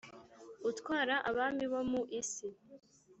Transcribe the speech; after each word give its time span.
utwara 0.69 1.15
abami 1.29 1.65
bo 1.71 1.81
mu 1.91 2.01
isi, 2.19 2.47